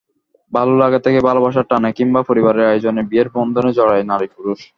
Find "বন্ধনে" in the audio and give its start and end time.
3.35-3.69